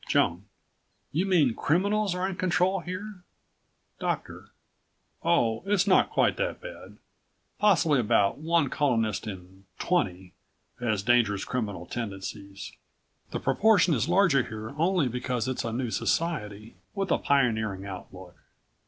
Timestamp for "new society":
15.71-16.77